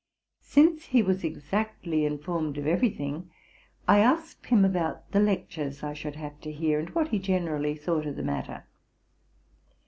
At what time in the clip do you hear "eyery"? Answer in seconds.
2.65-2.89